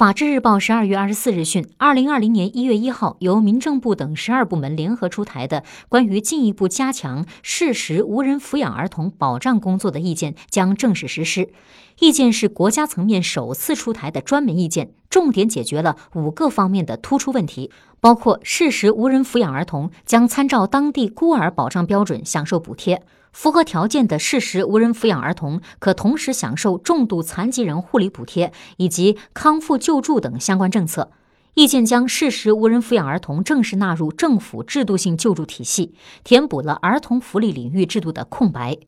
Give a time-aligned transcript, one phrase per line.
[0.00, 11.50] 法制日报十二月二十四日讯，二零二零年一月一号，由民政部等十二部门联合出台的关于进一步加强适时无人抚养儿童保障工作的意见将正式实施。
[12.00, 23.02] 意见是国家层面首次出台的专门意见，重点解决了五个方面的突出问题，包括适时无人抚养儿童将参照当地孤儿保障标准享受补贴。
[23.34, 31.10] 符合条件的事实无人抚养儿童可同时享受重度残疾人护理补贴以及康复救助等相关政策。
[31.54, 35.92] 意见将适时无人抚养儿童正式纳入政府制度性救助体系，
[36.24, 38.78] 填补了儿童福利领域制度的空白。